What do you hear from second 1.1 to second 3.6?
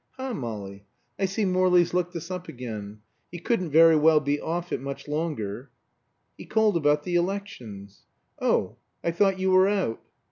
I see Morley's looked us up again. He